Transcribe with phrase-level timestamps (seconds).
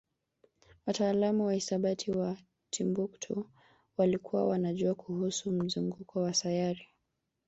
[0.85, 2.37] wataalamu wa hisabati wa
[2.69, 3.49] Timbuktu
[3.97, 6.87] walikuwa wanajua kuhusu mzunguko wa sayari